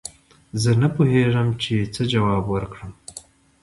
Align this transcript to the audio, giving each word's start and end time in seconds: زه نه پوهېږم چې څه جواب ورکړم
زه 0.61 0.71
نه 0.81 0.87
پوهېږم 0.95 1.47
چې 1.63 1.75
څه 1.93 2.01
جواب 2.13 2.43
ورکړم 2.49 2.91